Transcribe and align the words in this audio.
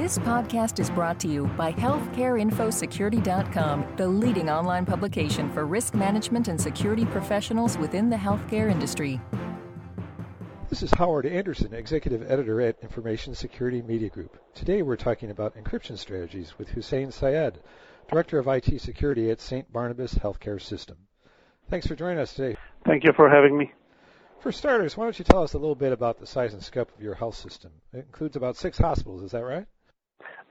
This 0.00 0.16
podcast 0.16 0.80
is 0.80 0.88
brought 0.88 1.20
to 1.20 1.28
you 1.28 1.44
by 1.58 1.74
HealthcareInfoSecurity.com, 1.74 3.96
the 3.98 4.08
leading 4.08 4.48
online 4.48 4.86
publication 4.86 5.52
for 5.52 5.66
risk 5.66 5.92
management 5.92 6.48
and 6.48 6.58
security 6.58 7.04
professionals 7.04 7.76
within 7.76 8.08
the 8.08 8.16
healthcare 8.16 8.70
industry. 8.70 9.20
This 10.70 10.82
is 10.82 10.90
Howard 10.92 11.26
Anderson, 11.26 11.74
Executive 11.74 12.22
Editor 12.22 12.62
at 12.62 12.80
Information 12.80 13.34
Security 13.34 13.82
Media 13.82 14.08
Group. 14.08 14.38
Today 14.54 14.80
we're 14.80 14.96
talking 14.96 15.30
about 15.30 15.54
encryption 15.54 15.98
strategies 15.98 16.56
with 16.56 16.70
Hussein 16.70 17.10
Syed, 17.10 17.58
Director 18.08 18.38
of 18.38 18.48
IT 18.48 18.80
Security 18.80 19.30
at 19.30 19.38
St. 19.38 19.70
Barnabas 19.70 20.14
Healthcare 20.14 20.62
System. 20.62 20.96
Thanks 21.68 21.86
for 21.86 21.94
joining 21.94 22.20
us 22.20 22.32
today. 22.32 22.56
Thank 22.86 23.04
you 23.04 23.12
for 23.14 23.28
having 23.28 23.58
me. 23.58 23.70
For 24.38 24.50
starters, 24.50 24.96
why 24.96 25.04
don't 25.04 25.18
you 25.18 25.26
tell 25.26 25.42
us 25.42 25.52
a 25.52 25.58
little 25.58 25.74
bit 25.74 25.92
about 25.92 26.18
the 26.18 26.26
size 26.26 26.54
and 26.54 26.64
scope 26.64 26.90
of 26.96 27.02
your 27.02 27.16
health 27.16 27.34
system? 27.34 27.72
It 27.92 27.98
includes 27.98 28.36
about 28.36 28.56
six 28.56 28.78
hospitals, 28.78 29.22
is 29.22 29.32
that 29.32 29.44
right? 29.44 29.66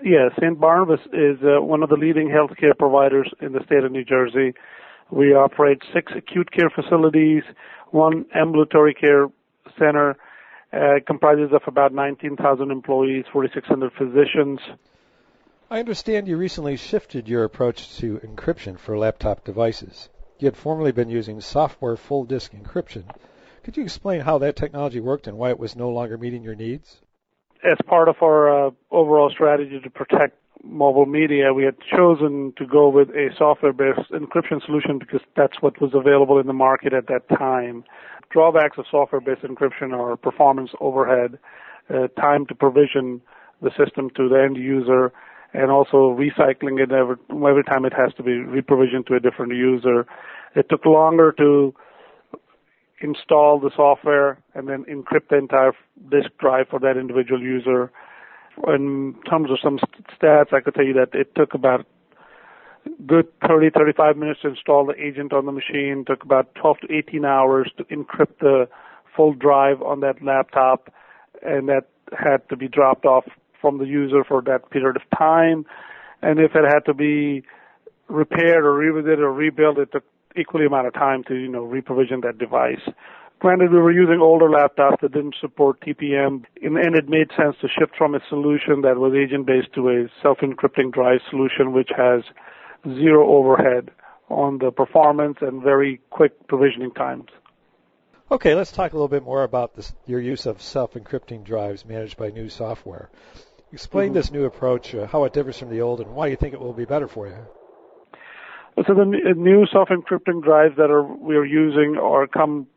Yes, 0.03 0.31
St. 0.39 0.59
Barnabas 0.59 1.01
is 1.11 1.37
uh, 1.43 1.61
one 1.61 1.83
of 1.83 1.89
the 1.89 1.97
leading 1.97 2.29
healthcare 2.29 2.77
providers 2.77 3.29
in 3.41 3.51
the 3.51 3.63
state 3.65 3.83
of 3.83 3.91
New 3.91 4.05
Jersey. 4.05 4.53
We 5.11 5.33
operate 5.33 5.81
six 5.93 6.11
acute 6.15 6.51
care 6.51 6.69
facilities, 6.69 7.43
one 7.91 8.25
ambulatory 8.33 8.93
care 8.93 9.27
center, 9.77 10.15
uh, 10.71 10.99
comprises 11.05 11.51
of 11.51 11.61
about 11.67 11.93
19,000 11.93 12.71
employees, 12.71 13.25
4,600 13.33 13.91
physicians. 13.97 14.59
I 15.69 15.79
understand 15.79 16.27
you 16.27 16.37
recently 16.37 16.77
shifted 16.77 17.27
your 17.27 17.43
approach 17.43 17.97
to 17.97 18.19
encryption 18.19 18.79
for 18.79 18.97
laptop 18.97 19.43
devices. 19.43 20.09
You 20.39 20.45
had 20.45 20.57
formerly 20.57 20.91
been 20.91 21.09
using 21.09 21.41
software 21.41 21.97
full 21.97 22.23
disk 22.23 22.53
encryption. 22.53 23.03
Could 23.63 23.77
you 23.77 23.83
explain 23.83 24.21
how 24.21 24.37
that 24.37 24.55
technology 24.55 24.99
worked 24.99 25.27
and 25.27 25.37
why 25.37 25.49
it 25.49 25.59
was 25.59 25.75
no 25.75 25.89
longer 25.89 26.17
meeting 26.17 26.43
your 26.43 26.55
needs? 26.55 27.01
As 27.63 27.77
part 27.87 28.07
of 28.07 28.15
our 28.21 28.67
uh, 28.67 28.71
overall 28.91 29.29
strategy 29.29 29.79
to 29.83 29.89
protect 29.89 30.37
mobile 30.63 31.05
media, 31.05 31.53
we 31.53 31.63
had 31.63 31.75
chosen 31.79 32.53
to 32.57 32.65
go 32.65 32.89
with 32.89 33.09
a 33.09 33.29
software-based 33.37 34.11
encryption 34.11 34.63
solution 34.65 34.99
because 34.99 35.21
that's 35.35 35.61
what 35.61 35.79
was 35.81 35.91
available 35.93 36.39
in 36.39 36.47
the 36.47 36.53
market 36.53 36.93
at 36.93 37.07
that 37.07 37.27
time. 37.29 37.83
Drawbacks 38.29 38.77
of 38.77 38.85
software-based 38.89 39.41
encryption 39.41 39.93
are 39.93 40.15
performance 40.17 40.71
overhead, 40.79 41.39
uh, 41.89 42.07
time 42.19 42.45
to 42.47 42.55
provision 42.55 43.21
the 43.61 43.71
system 43.71 44.09
to 44.15 44.29
the 44.29 44.41
end 44.41 44.57
user, 44.57 45.11
and 45.53 45.71
also 45.71 46.15
recycling 46.17 46.81
it 46.81 46.91
every, 46.91 47.15
every 47.31 47.63
time 47.63 47.85
it 47.85 47.93
has 47.93 48.13
to 48.15 48.23
be 48.23 48.31
reprovisioned 48.31 49.07
to 49.07 49.15
a 49.15 49.19
different 49.19 49.53
user. 49.53 50.05
It 50.55 50.67
took 50.69 50.85
longer 50.85 51.33
to 51.37 51.73
install 53.01 53.59
the 53.59 53.71
software 53.75 54.41
and 54.53 54.67
then 54.67 54.85
encrypt 54.85 55.29
the 55.29 55.37
entire 55.37 55.71
disk 56.09 56.29
drive 56.39 56.67
for 56.69 56.79
that 56.79 56.97
individual 56.97 57.41
user. 57.41 57.91
In 58.67 59.15
terms 59.29 59.49
of 59.51 59.57
some 59.63 59.79
stats, 60.19 60.53
I 60.53 60.59
could 60.59 60.75
tell 60.75 60.85
you 60.85 60.93
that 60.93 61.13
it 61.13 61.33
took 61.35 61.53
about 61.53 61.85
good 63.05 63.27
30, 63.47 63.69
35 63.69 64.17
minutes 64.17 64.41
to 64.41 64.49
install 64.49 64.85
the 64.85 65.01
agent 65.01 65.33
on 65.33 65.45
the 65.45 65.51
machine. 65.51 66.03
Took 66.05 66.23
about 66.23 66.53
12 66.55 66.77
to 66.81 66.93
18 66.93 67.25
hours 67.25 67.71
to 67.77 67.83
encrypt 67.85 68.39
the 68.39 68.67
full 69.15 69.33
drive 69.33 69.81
on 69.81 70.01
that 70.01 70.21
laptop, 70.23 70.93
and 71.41 71.69
that 71.69 71.87
had 72.17 72.47
to 72.49 72.57
be 72.57 72.67
dropped 72.67 73.05
off 73.05 73.25
from 73.61 73.77
the 73.77 73.85
user 73.85 74.23
for 74.23 74.41
that 74.41 74.69
period 74.71 74.95
of 74.95 75.03
time. 75.17 75.65
And 76.21 76.39
if 76.39 76.51
it 76.55 76.65
had 76.65 76.85
to 76.85 76.93
be 76.93 77.43
repaired 78.07 78.65
or 78.65 78.73
revisited 78.73 79.19
or 79.19 79.31
rebuilt, 79.31 79.77
it 79.77 79.91
took 79.91 80.03
equally 80.35 80.65
amount 80.65 80.87
of 80.87 80.93
time 80.93 81.23
to 81.25 81.35
you 81.35 81.47
know 81.47 81.65
reprovision 81.65 82.21
that 82.23 82.37
device. 82.37 82.81
Granted, 83.39 83.71
we 83.71 83.77
were 83.77 83.91
using 83.91 84.19
older 84.21 84.49
laptops 84.49 84.99
that 85.01 85.13
didn't 85.13 85.35
support 85.39 85.79
TPM, 85.79 86.43
and 86.61 86.95
it 86.95 87.07
made 87.07 87.29
sense 87.37 87.55
to 87.61 87.69
shift 87.69 87.95
from 87.97 88.13
a 88.13 88.19
solution 88.27 88.81
that 88.81 88.97
was 88.97 89.13
agent-based 89.15 89.71
to 89.75 89.87
a 89.87 90.07
self-encrypting 90.21 90.91
drive 90.91 91.21
solution, 91.29 91.71
which 91.71 91.89
has 91.95 92.23
zero 92.85 93.29
overhead 93.29 93.91
on 94.29 94.57
the 94.57 94.71
performance 94.71 95.37
and 95.39 95.63
very 95.63 96.01
quick 96.09 96.47
provisioning 96.47 96.91
times. 96.91 97.29
Okay, 98.29 98.55
let's 98.55 98.73
talk 98.73 98.91
a 98.91 98.95
little 98.95 99.07
bit 99.07 99.23
more 99.23 99.43
about 99.43 99.73
this, 99.75 99.93
your 100.05 100.19
use 100.19 100.45
of 100.45 100.61
self-encrypting 100.61 101.45
drives 101.45 101.85
managed 101.85 102.17
by 102.17 102.29
new 102.29 102.49
software. 102.49 103.09
Explain 103.71 104.07
mm-hmm. 104.07 104.15
this 104.15 104.31
new 104.31 104.43
approach, 104.45 104.93
uh, 104.93 105.07
how 105.07 105.23
it 105.23 105.33
differs 105.33 105.57
from 105.57 105.69
the 105.69 105.81
old, 105.81 106.01
and 106.01 106.13
why 106.13 106.27
you 106.27 106.35
think 106.35 106.53
it 106.53 106.59
will 106.59 106.73
be 106.73 106.85
better 106.85 107.07
for 107.07 107.27
you. 107.27 107.37
So 108.87 108.93
the 108.93 109.01
uh, 109.01 109.33
new 109.35 109.65
self-encrypting 109.71 110.43
drives 110.43 110.77
that 110.77 110.89
are 110.89 111.03
we 111.03 111.35
are 111.35 111.45
using 111.45 111.97
are 112.01 112.27
come 112.27 112.67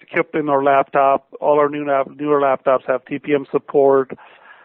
equipped 0.00 0.34
in 0.34 0.48
our 0.48 0.62
laptop. 0.62 1.28
All 1.40 1.58
our 1.58 1.68
new 1.68 1.84
newer 1.84 2.40
laptops 2.40 2.86
have 2.86 3.04
TPM 3.04 3.50
support. 3.50 4.16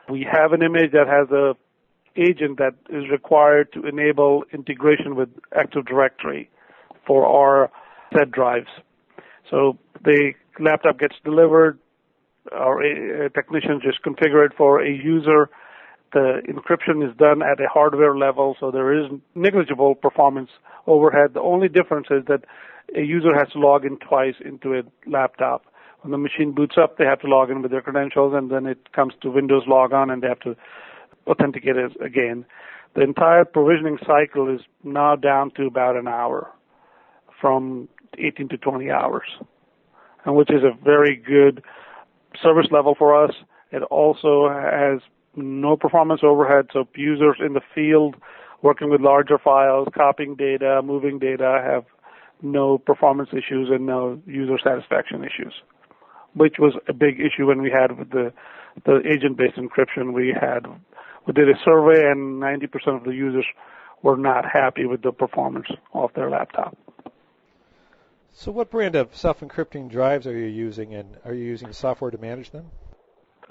We 0.10 0.28
have 0.30 0.54
an 0.54 0.62
image 0.62 0.92
that 0.92 1.08
has 1.08 1.30
a 1.32 1.56
agent 2.16 2.58
that 2.58 2.74
is 2.90 3.10
required 3.10 3.72
to 3.74 3.86
enable 3.86 4.44
integration 4.52 5.16
with 5.16 5.30
Active 5.56 5.86
Directory 5.86 6.50
for 7.06 7.26
our 7.26 7.72
SED 8.14 8.32
drives. 8.32 8.68
So 9.50 9.78
the 10.04 10.34
laptop 10.60 11.00
gets 11.00 11.16
delivered, 11.24 11.80
our 12.52 12.80
uh, 12.82 13.30
technicians 13.30 13.84
just 13.84 14.04
configure 14.04 14.46
it 14.46 14.52
for 14.58 14.82
a 14.82 14.90
user 14.90 15.50
the 16.12 16.42
encryption 16.48 17.08
is 17.08 17.16
done 17.18 17.42
at 17.42 17.60
a 17.60 17.68
hardware 17.68 18.18
level, 18.18 18.56
so 18.60 18.72
there 18.72 18.94
is 18.94 19.12
negligible 19.36 19.96
performance 19.96 20.50
overhead. 20.88 21.34
The 21.34 21.42
only 21.42 21.68
difference 21.68 22.08
is 22.10 22.24
that 22.28 22.46
a 22.96 23.02
user 23.02 23.36
has 23.38 23.50
to 23.54 23.60
log 23.60 23.86
in 23.86 23.98
twice 23.98 24.36
into 24.44 24.74
a 24.74 24.82
laptop. 25.10 25.66
When 26.02 26.12
the 26.12 26.18
machine 26.18 26.54
boots 26.54 26.76
up, 26.82 26.98
they 26.98 27.06
have 27.06 27.20
to 27.22 27.28
log 27.28 27.52
in 27.52 27.62
with 27.62 27.72
their 27.72 27.82
credentials, 27.82 28.34
and 28.36 28.50
then 28.50 28.66
it 28.66 28.92
comes 28.94 29.14
to 29.22 29.30
Windows 29.30 29.64
logon, 29.68 30.10
and 30.10 30.24
they 30.24 30.28
have 30.28 30.40
to 30.42 30.56
authenticate 31.28 31.76
it 31.76 31.92
again. 32.02 32.46
The 32.96 33.02
entire 33.02 33.46
provisioning 33.46 34.00
cycle 34.06 34.54
is 34.54 34.62
now 34.84 35.16
down 35.16 35.52
to 35.58 35.68
about 35.68 35.96
an 35.96 36.08
hour, 36.08 36.52
from 37.40 37.88
18 38.18 38.50
to 38.50 38.58
20 38.58 38.90
hours, 38.90 39.28
and 40.26 40.36
which 40.36 40.50
is 40.50 40.64
a 40.64 40.76
very 40.84 41.16
good 41.16 41.64
service 42.42 42.68
level 42.72 42.96
for 42.98 43.24
us. 43.24 43.36
It 43.72 43.84
also 43.84 44.50
has 44.50 45.02
no 45.40 45.76
performance 45.76 46.22
overhead, 46.24 46.68
so 46.74 46.88
users 46.96 47.38
in 47.46 47.54
the 47.54 47.62
field 47.74 48.16
working 48.62 48.90
with 48.90 49.02
larger 49.02 49.38
files, 49.38 49.88
copying 49.94 50.36
data, 50.36 50.82
moving 50.84 51.20
data 51.20 51.62
have 51.64 51.86
no 52.42 52.78
performance 52.78 53.30
issues 53.32 53.70
and 53.72 53.86
no 53.86 54.22
user 54.26 54.58
satisfaction 54.64 55.24
issues, 55.24 55.54
which 56.34 56.56
was 56.60 56.74
a 56.88 56.94
big 56.94 57.20
issue 57.20 57.46
when 57.48 57.62
we 57.62 57.72
had 57.72 57.98
with 57.98 58.10
the 58.12 58.34
the 58.86 59.02
agent-based 59.12 59.58
encryption. 59.58 60.14
We 60.14 60.34
had 60.40 60.66
we 61.26 61.34
did 61.34 61.50
a 61.50 61.60
survey 61.64 62.10
and 62.10 62.42
90% 62.42 62.98
of 62.98 63.04
the 63.04 63.12
users 63.12 63.46
were 64.02 64.18
not 64.18 64.46
happy 64.46 64.86
with 64.86 65.02
the 65.02 65.12
performance 65.12 65.68
of 65.94 66.12
their 66.16 66.30
laptop. 66.30 66.78
So, 68.34 68.52
what 68.52 68.72
brand 68.72 68.96
of 68.96 69.16
self-encrypting 69.16 69.90
drives 69.90 70.26
are 70.26 70.38
you 70.38 70.46
using, 70.46 70.94
and 70.94 71.18
are 71.26 71.34
you 71.34 71.44
using 71.44 71.74
software 71.74 72.12
to 72.12 72.18
manage 72.18 72.52
them? 72.52 72.68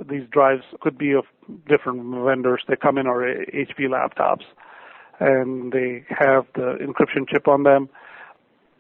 These 0.09 0.28
drives 0.31 0.62
could 0.81 0.97
be 0.97 1.12
of 1.12 1.25
different 1.69 2.03
vendors. 2.25 2.62
They 2.69 2.76
come 2.76 2.98
in 2.98 3.06
our 3.06 3.22
HP 3.22 3.88
laptops, 3.88 4.44
and 5.19 5.72
they 5.72 6.04
have 6.09 6.47
the 6.54 6.78
encryption 6.81 7.28
chip 7.28 7.48
on 7.48 7.64
them. 7.64 7.88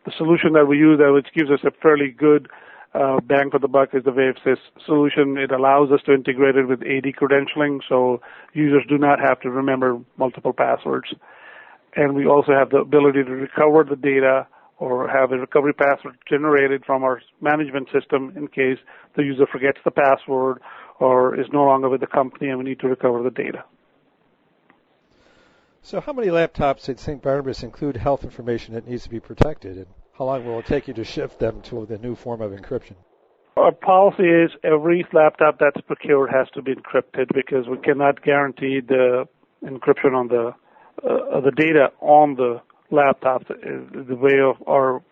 The 0.04 0.12
solution 0.16 0.52
that 0.52 0.66
we 0.66 0.78
use, 0.78 1.00
which 1.00 1.28
gives 1.34 1.50
us 1.50 1.60
a 1.64 1.70
fairly 1.82 2.10
good 2.10 2.48
uh, 2.94 3.20
bang 3.20 3.50
for 3.50 3.58
the 3.58 3.68
buck, 3.68 3.90
is 3.92 4.04
the 4.04 4.10
WaveSys 4.10 4.58
solution. 4.86 5.36
It 5.36 5.50
allows 5.50 5.90
us 5.90 6.00
to 6.06 6.14
integrate 6.14 6.56
it 6.56 6.68
with 6.68 6.80
AD 6.82 7.12
credentialing, 7.20 7.80
so 7.88 8.20
users 8.54 8.84
do 8.88 8.96
not 8.96 9.18
have 9.20 9.40
to 9.40 9.50
remember 9.50 9.98
multiple 10.16 10.52
passwords. 10.52 11.08
And 11.96 12.14
we 12.14 12.26
also 12.26 12.52
have 12.52 12.70
the 12.70 12.78
ability 12.78 13.24
to 13.24 13.32
recover 13.32 13.82
the 13.82 13.96
data 13.96 14.46
or 14.78 15.08
have 15.08 15.32
a 15.32 15.38
recovery 15.38 15.72
password 15.74 16.16
generated 16.28 16.84
from 16.86 17.02
our 17.02 17.20
management 17.40 17.88
system 17.92 18.32
in 18.36 18.46
case 18.46 18.78
the 19.16 19.24
user 19.24 19.46
forgets 19.50 19.78
the 19.84 19.90
password 19.90 20.60
or 21.00 21.38
is 21.38 21.46
no 21.52 21.64
longer 21.64 21.88
with 21.88 22.00
the 22.00 22.06
company 22.06 22.50
and 22.50 22.58
we 22.58 22.64
need 22.64 22.80
to 22.80 22.88
recover 22.88 23.22
the 23.22 23.30
data. 23.30 23.64
So, 25.82 26.00
how 26.00 26.12
many 26.12 26.28
laptops 26.28 26.88
at 26.88 26.98
St. 26.98 27.22
Barnabas 27.22 27.62
include 27.62 27.96
health 27.96 28.24
information 28.24 28.74
that 28.74 28.86
needs 28.86 29.04
to 29.04 29.10
be 29.10 29.20
protected, 29.20 29.76
and 29.76 29.86
how 30.18 30.26
long 30.26 30.44
will 30.44 30.58
it 30.58 30.66
take 30.66 30.88
you 30.88 30.94
to 30.94 31.04
shift 31.04 31.38
them 31.38 31.62
to 31.62 31.86
the 31.86 31.96
new 31.98 32.14
form 32.14 32.42
of 32.42 32.52
encryption? 32.52 32.94
Our 33.56 33.72
policy 33.72 34.28
is 34.28 34.50
every 34.62 35.06
laptop 35.12 35.58
that's 35.58 35.80
procured 35.86 36.30
has 36.30 36.48
to 36.54 36.62
be 36.62 36.74
encrypted 36.74 37.28
because 37.34 37.68
we 37.68 37.78
cannot 37.78 38.22
guarantee 38.22 38.80
the 38.86 39.26
encryption 39.64 40.14
on 40.14 40.28
the 40.28 40.52
uh, 41.02 41.40
the 41.40 41.52
data 41.52 41.90
on 42.00 42.34
the 42.34 42.60
laptop. 42.90 43.46
The 43.48 44.16
way 44.16 44.40
of 44.40 44.56
our 44.68 45.02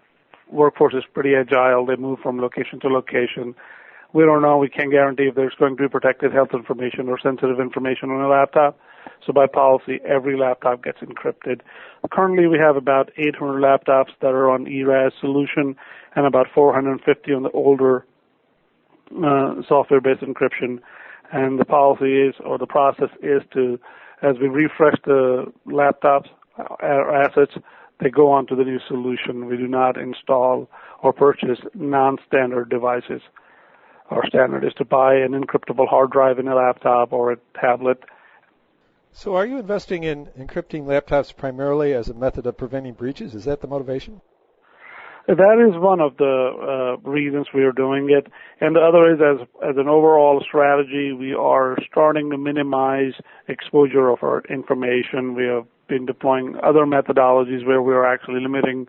workforce 0.51 0.95
is 0.95 1.05
pretty 1.15 1.35
agile; 1.35 1.87
they 1.87 1.97
move 1.97 2.19
from 2.23 2.39
location 2.39 2.81
to 2.81 2.89
location 2.89 3.55
we 4.13 4.25
don't 4.25 4.43
know. 4.43 4.57
We 4.59 4.69
can't 4.69 4.91
guarantee 4.91 5.25
if 5.25 5.35
there's 5.35 5.55
going 5.59 5.77
to 5.77 5.83
be 5.83 5.89
protected 5.89 6.33
health 6.33 6.51
information 6.53 7.09
or 7.09 7.19
sensitive 7.19 7.61
information 7.61 8.11
on 8.11 8.21
a 8.21 8.29
laptop. 8.29 8.79
So 9.25 9.33
by 9.33 9.47
policy, 9.47 10.01
every 10.07 10.39
laptop 10.39 10.83
gets 10.83 10.99
encrypted. 10.99 11.61
Currently, 12.11 12.47
we 12.47 12.59
have 12.59 12.77
about 12.77 13.11
800 13.17 13.61
laptops 13.61 14.11
that 14.21 14.29
are 14.29 14.51
on 14.51 14.67
ERAS 14.67 15.13
solution 15.21 15.77
and 16.15 16.27
about 16.27 16.47
450 16.55 17.33
on 17.33 17.43
the 17.43 17.51
older 17.51 18.05
uh, 19.25 19.55
software-based 19.69 20.23
encryption. 20.23 20.81
And 21.33 21.59
the 21.59 21.65
policy 21.65 22.23
is, 22.23 22.35
or 22.45 22.59
the 22.59 22.67
process 22.67 23.11
is 23.23 23.43
to, 23.53 23.79
as 24.23 24.37
we 24.41 24.49
refresh 24.49 24.95
the 25.05 25.53
laptops, 25.67 26.29
our 26.59 27.23
assets, 27.23 27.53
they 28.01 28.11
go 28.11 28.31
on 28.31 28.47
to 28.47 28.57
the 28.57 28.65
new 28.65 28.79
solution. 28.87 29.47
We 29.47 29.57
do 29.57 29.67
not 29.67 29.97
install 29.97 30.69
or 31.03 31.13
purchase 31.13 31.59
non-standard 31.75 32.69
devices. 32.69 33.23
Our 34.11 34.27
standard 34.29 34.65
is 34.65 34.73
to 34.75 34.85
buy 34.85 35.15
an 35.15 35.33
encryptable 35.33 35.89
hard 35.89 36.11
drive 36.11 36.39
in 36.39 36.49
a 36.49 36.55
laptop 36.55 37.13
or 37.13 37.33
a 37.33 37.37
tablet. 37.61 37.99
So, 39.13 39.35
are 39.35 39.47
you 39.47 39.59
investing 39.59 40.05
in 40.05 40.27
encrypting 40.39 40.85
laptops 40.85 41.35
primarily 41.35 41.95
as 41.95 42.09
a 42.09 42.15
method 42.15 42.47
of 42.47 42.57
preventing 42.57 42.93
breaches? 42.93 43.35
Is 43.35 43.45
that 43.47 43.63
the 43.63 43.67
motivation? 43.67 44.21
That 45.27 45.59
is 45.59 45.77
one 45.81 46.01
of 46.01 46.17
the 46.19 46.99
uh, 47.03 47.11
reasons 47.11 47.49
we 47.53 47.65
are 47.65 47.73
doing 47.73 48.11
it, 48.11 48.31
and 48.61 48.77
the 48.77 48.81
other 48.81 49.13
is 49.13 49.19
as 49.21 49.49
as 49.61 49.77
an 49.77 49.89
overall 49.89 50.41
strategy, 50.47 51.13
we 51.13 51.35
are 51.35 51.77
starting 51.91 52.31
to 52.31 52.39
minimize 52.39 53.13
exposure 53.49 54.09
of 54.09 54.23
our 54.23 54.43
information. 54.49 55.35
We 55.35 55.47
have 55.47 55.67
been 55.89 56.07
deploying 56.07 56.57
other 56.63 56.87
methodologies 56.87 57.67
where 57.67 57.83
we 57.83 57.93
are 57.93 58.07
actually 58.07 58.41
limiting 58.41 58.87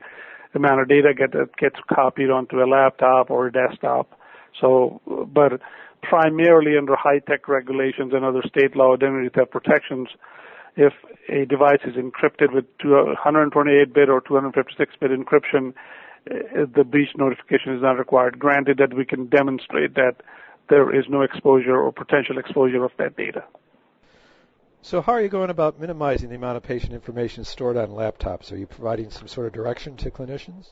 the 0.53 0.59
amount 0.59 0.81
of 0.81 0.87
data 0.87 1.13
get, 1.17 1.31
that 1.31 1.55
gets 1.57 1.77
copied 1.91 2.29
onto 2.29 2.61
a 2.61 2.67
laptop 2.69 3.31
or 3.31 3.47
a 3.47 3.51
desktop. 3.51 4.16
So, 4.59 5.01
but 5.33 5.61
primarily 6.01 6.77
under 6.77 6.95
HITECH 6.95 7.47
regulations 7.47 8.13
and 8.13 8.23
other 8.23 8.41
state 8.47 8.75
law 8.75 8.95
identity 8.95 9.29
theft 9.33 9.51
protections, 9.51 10.09
if 10.75 10.93
a 11.29 11.45
device 11.45 11.81
is 11.85 11.95
encrypted 11.95 12.53
with 12.53 12.65
128-bit 12.83 14.09
or 14.09 14.21
256-bit 14.21 15.11
encryption, 15.11 15.73
uh, 16.29 16.65
the 16.75 16.83
breach 16.83 17.09
notification 17.17 17.73
is 17.73 17.81
not 17.81 17.97
required. 17.97 18.37
Granted 18.37 18.77
that 18.77 18.93
we 18.93 19.05
can 19.05 19.27
demonstrate 19.27 19.95
that 19.95 20.17
there 20.69 20.93
is 20.93 21.05
no 21.09 21.21
exposure 21.21 21.75
or 21.75 21.91
potential 21.91 22.37
exposure 22.37 22.83
of 22.83 22.91
that 22.97 23.15
data. 23.15 23.43
So, 24.81 25.01
how 25.01 25.13
are 25.13 25.21
you 25.21 25.29
going 25.29 25.49
about 25.49 25.79
minimizing 25.79 26.29
the 26.29 26.35
amount 26.35 26.57
of 26.57 26.63
patient 26.63 26.93
information 26.93 27.43
stored 27.43 27.75
on 27.75 27.89
laptops? 27.89 28.51
Are 28.51 28.57
you 28.57 28.67
providing 28.67 29.09
some 29.09 29.27
sort 29.27 29.47
of 29.47 29.53
direction 29.53 29.97
to 29.97 30.11
clinicians? 30.11 30.69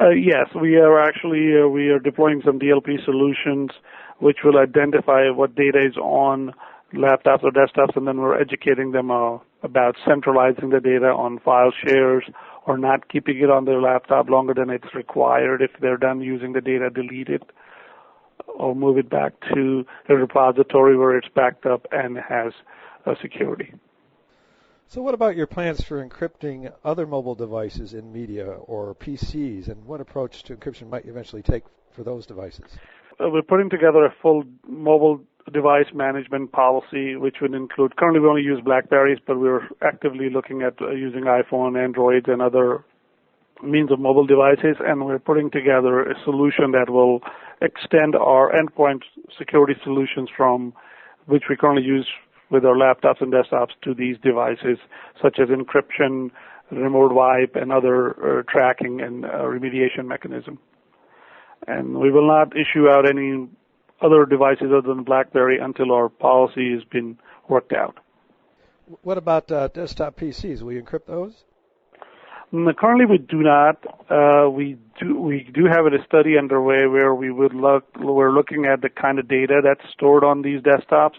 Uh, 0.00 0.10
yes, 0.10 0.48
we 0.60 0.76
are 0.76 1.00
actually 1.00 1.52
uh, 1.58 1.68
we 1.68 1.88
are 1.88 1.98
deploying 1.98 2.42
some 2.44 2.58
DLP 2.58 3.02
solutions 3.04 3.70
which 4.18 4.38
will 4.44 4.58
identify 4.58 5.30
what 5.30 5.54
data 5.54 5.78
is 5.78 5.96
on 5.96 6.52
laptops 6.94 7.42
or 7.42 7.50
desktops, 7.50 7.96
and 7.96 8.06
then 8.06 8.18
we're 8.18 8.38
educating 8.38 8.92
them 8.92 9.10
uh, 9.10 9.38
about 9.62 9.96
centralizing 10.06 10.70
the 10.70 10.80
data 10.80 11.06
on 11.06 11.38
file 11.38 11.72
shares 11.84 12.24
or 12.66 12.76
not 12.76 13.08
keeping 13.08 13.38
it 13.38 13.50
on 13.50 13.64
their 13.64 13.80
laptop 13.80 14.28
longer 14.28 14.54
than 14.54 14.70
it's 14.70 14.94
required. 14.94 15.62
If 15.62 15.70
they're 15.80 15.96
done 15.96 16.20
using 16.20 16.52
the 16.52 16.60
data, 16.60 16.90
delete 16.90 17.28
it 17.28 17.50
or 18.58 18.74
move 18.74 18.98
it 18.98 19.08
back 19.08 19.34
to 19.54 19.84
the 20.08 20.14
repository 20.14 20.96
where 20.96 21.16
it's 21.16 21.28
backed 21.34 21.66
up 21.66 21.86
and 21.92 22.18
has 22.18 22.52
uh, 23.06 23.14
security. 23.20 23.72
So, 24.88 25.02
what 25.02 25.14
about 25.14 25.34
your 25.34 25.48
plans 25.48 25.82
for 25.82 26.06
encrypting 26.06 26.72
other 26.84 27.08
mobile 27.08 27.34
devices 27.34 27.92
in 27.92 28.12
media 28.12 28.46
or 28.46 28.94
PCs, 28.94 29.66
and 29.66 29.84
what 29.84 30.00
approach 30.00 30.44
to 30.44 30.56
encryption 30.56 30.88
might 30.88 31.04
you 31.04 31.10
eventually 31.10 31.42
take 31.42 31.64
for 31.90 32.04
those 32.04 32.24
devices? 32.24 32.66
Uh, 33.18 33.28
we're 33.28 33.42
putting 33.42 33.68
together 33.68 34.04
a 34.04 34.14
full 34.22 34.44
mobile 34.68 35.20
device 35.52 35.86
management 35.92 36.52
policy, 36.52 37.16
which 37.16 37.38
would 37.42 37.52
include 37.52 37.96
currently 37.96 38.20
we 38.20 38.28
only 38.28 38.42
use 38.42 38.60
Blackberries, 38.64 39.18
but 39.26 39.40
we're 39.40 39.66
actively 39.82 40.30
looking 40.30 40.62
at 40.62 40.80
uh, 40.80 40.90
using 40.90 41.24
iPhone, 41.24 41.82
Android, 41.82 42.28
and 42.28 42.40
other 42.40 42.84
means 43.64 43.90
of 43.90 43.98
mobile 43.98 44.26
devices, 44.26 44.76
and 44.78 45.04
we're 45.04 45.18
putting 45.18 45.50
together 45.50 46.02
a 46.02 46.14
solution 46.22 46.70
that 46.70 46.90
will 46.90 47.20
extend 47.60 48.14
our 48.14 48.52
endpoint 48.52 49.00
security 49.36 49.74
solutions 49.82 50.28
from 50.36 50.72
which 51.26 51.44
we 51.50 51.56
currently 51.56 51.82
use 51.84 52.06
with 52.50 52.64
our 52.64 52.74
laptops 52.74 53.20
and 53.20 53.32
desktops 53.32 53.70
to 53.82 53.94
these 53.94 54.16
devices, 54.22 54.78
such 55.20 55.38
as 55.40 55.48
encryption, 55.48 56.30
remote 56.70 57.12
wipe, 57.12 57.56
and 57.56 57.72
other 57.72 58.40
uh, 58.40 58.42
tracking 58.48 59.00
and 59.00 59.24
uh, 59.24 59.28
remediation 59.28 60.06
mechanism. 60.06 60.58
And 61.66 61.98
we 61.98 62.10
will 62.10 62.26
not 62.26 62.52
issue 62.56 62.88
out 62.88 63.08
any 63.08 63.48
other 64.00 64.26
devices 64.26 64.68
other 64.76 64.94
than 64.94 65.04
BlackBerry 65.04 65.58
until 65.58 65.92
our 65.92 66.08
policy 66.08 66.72
has 66.72 66.84
been 66.84 67.18
worked 67.48 67.72
out. 67.72 67.98
What 69.02 69.18
about 69.18 69.50
uh, 69.50 69.68
desktop 69.68 70.16
PCs? 70.16 70.62
Will 70.62 70.72
you 70.72 70.82
encrypt 70.82 71.06
those? 71.06 71.44
Mm, 72.52 72.76
currently, 72.76 73.06
we 73.06 73.18
do 73.18 73.42
not. 73.42 73.84
Uh, 74.08 74.48
we 74.48 74.78
do 75.00 75.20
we 75.20 75.48
do 75.52 75.64
have 75.64 75.86
a 75.86 76.04
study 76.06 76.38
underway 76.38 76.86
where 76.86 77.14
we 77.14 77.30
would 77.30 77.54
look 77.54 77.84
we're 77.98 78.30
looking 78.30 78.66
at 78.66 78.82
the 78.82 78.88
kind 78.88 79.18
of 79.18 79.26
data 79.26 79.60
that's 79.62 79.92
stored 79.92 80.22
on 80.22 80.42
these 80.42 80.60
desktops. 80.60 81.16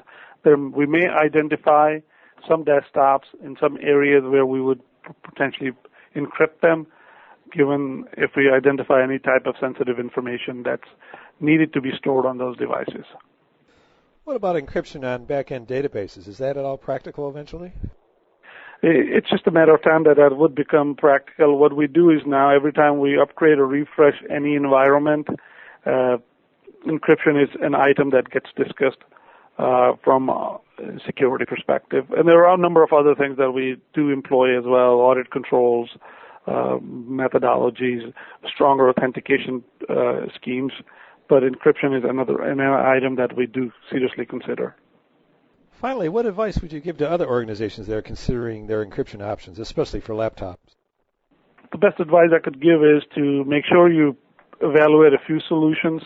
There, 0.47 0.55
we 0.55 0.85
may 0.85 1.09
identify 1.09 1.99
some 2.47 2.63
desktops 2.63 3.25
in 3.43 3.57
some 3.59 3.77
areas 3.81 4.23
where 4.23 4.45
we 4.45 4.61
would 4.61 4.79
potentially 5.21 5.71
encrypt 6.15 6.61
them, 6.61 6.87
given 7.51 8.05
if 8.13 8.31
we 8.37 8.49
identify 8.49 9.03
any 9.03 9.19
type 9.19 9.45
of 9.45 9.55
sensitive 9.59 9.99
information 9.99 10.63
that's 10.63 10.87
needed 11.41 11.73
to 11.73 11.81
be 11.81 11.91
stored 11.97 12.25
on 12.25 12.37
those 12.37 12.55
devices. 12.55 13.03
What 14.23 14.37
about 14.37 14.55
encryption 14.55 15.03
on 15.03 15.25
back-end 15.25 15.67
databases? 15.67 16.29
Is 16.29 16.37
that 16.37 16.55
at 16.55 16.63
all 16.63 16.77
practical 16.77 17.27
eventually? 17.29 17.73
It's 18.81 19.29
just 19.29 19.47
a 19.47 19.51
matter 19.51 19.75
of 19.75 19.83
time 19.83 20.05
that 20.05 20.15
that 20.15 20.37
would 20.37 20.55
become 20.55 20.95
practical. 20.95 21.57
What 21.57 21.75
we 21.75 21.87
do 21.87 22.09
is 22.09 22.21
now, 22.25 22.55
every 22.55 22.71
time 22.71 22.99
we 22.99 23.19
upgrade 23.19 23.57
or 23.57 23.67
refresh 23.67 24.15
any 24.29 24.55
environment, 24.55 25.27
uh, 25.85 26.17
encryption 26.85 27.43
is 27.43 27.49
an 27.59 27.75
item 27.75 28.11
that 28.11 28.29
gets 28.29 28.47
discussed 28.55 29.03
uh, 29.57 29.93
from 30.03 30.29
a 30.29 30.59
security 31.05 31.45
perspective. 31.45 32.05
And 32.15 32.27
there 32.27 32.45
are 32.45 32.53
a 32.53 32.57
number 32.57 32.83
of 32.83 32.93
other 32.93 33.15
things 33.15 33.37
that 33.37 33.51
we 33.51 33.77
do 33.93 34.09
employ 34.09 34.57
as 34.57 34.65
well, 34.65 34.99
audit 34.99 35.31
controls, 35.31 35.89
uh, 36.45 36.77
methodologies, 36.81 38.13
stronger 38.53 38.89
authentication 38.89 39.63
uh, 39.89 40.27
schemes 40.35 40.71
but 41.29 41.43
encryption 41.43 41.97
is 41.97 42.03
another 42.07 42.41
an 42.41 42.59
item 42.59 43.15
that 43.15 43.35
we 43.35 43.45
do 43.45 43.71
seriously 43.89 44.25
consider. 44.25 44.75
Finally, 45.71 46.09
what 46.09 46.25
advice 46.25 46.59
would 46.59 46.73
you 46.73 46.79
give 46.79 46.97
to 46.97 47.09
other 47.09 47.27
organizations 47.27 47.87
that 47.87 47.95
are 47.95 48.01
considering 48.01 48.65
their 48.65 48.83
encryption 48.83 49.21
options, 49.21 49.59
especially 49.59 49.99
for 49.99 50.13
laptops? 50.13 50.57
The 51.71 51.77
best 51.77 51.99
advice 51.99 52.29
I 52.33 52.39
could 52.39 52.61
give 52.61 52.81
is 52.83 53.03
to 53.15 53.43
make 53.43 53.63
sure 53.65 53.91
you 53.91 54.17
evaluate 54.61 55.13
a 55.13 55.19
few 55.27 55.39
solutions 55.47 56.01